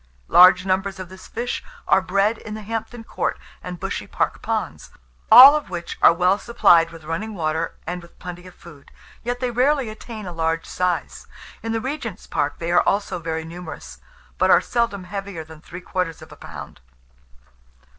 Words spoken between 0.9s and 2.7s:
of this fish are bred in the